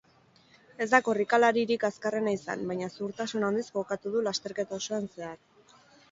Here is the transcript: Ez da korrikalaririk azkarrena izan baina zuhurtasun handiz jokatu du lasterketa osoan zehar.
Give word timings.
Ez 0.83 0.85
da 0.91 0.99
korrikalaririk 1.07 1.83
azkarrena 1.89 2.33
izan 2.37 2.63
baina 2.71 2.87
zuhurtasun 2.95 3.45
handiz 3.49 3.65
jokatu 3.67 4.13
du 4.15 4.23
lasterketa 4.29 4.79
osoan 4.79 5.05
zehar. 5.19 5.37